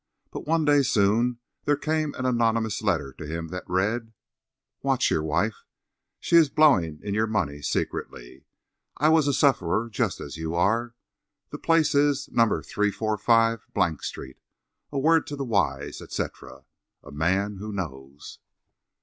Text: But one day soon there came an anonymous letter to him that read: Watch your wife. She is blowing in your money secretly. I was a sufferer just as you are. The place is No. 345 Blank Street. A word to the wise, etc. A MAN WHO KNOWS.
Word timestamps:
But 0.31 0.47
one 0.47 0.65
day 0.65 0.81
soon 0.81 1.37
there 1.65 1.75
came 1.77 2.15
an 2.15 2.25
anonymous 2.25 2.81
letter 2.81 3.13
to 3.13 3.27
him 3.27 3.49
that 3.49 3.69
read: 3.69 4.13
Watch 4.81 5.11
your 5.11 5.21
wife. 5.21 5.63
She 6.19 6.37
is 6.37 6.49
blowing 6.49 6.99
in 7.03 7.13
your 7.13 7.27
money 7.27 7.61
secretly. 7.61 8.43
I 8.97 9.09
was 9.09 9.27
a 9.27 9.31
sufferer 9.33 9.91
just 9.91 10.19
as 10.19 10.37
you 10.37 10.55
are. 10.55 10.95
The 11.51 11.59
place 11.59 11.93
is 11.93 12.29
No. 12.31 12.61
345 12.63 13.67
Blank 13.75 14.01
Street. 14.01 14.39
A 14.91 14.97
word 14.97 15.27
to 15.27 15.35
the 15.35 15.45
wise, 15.45 16.01
etc. 16.01 16.65
A 17.03 17.11
MAN 17.11 17.57
WHO 17.57 17.71
KNOWS. 17.71 18.39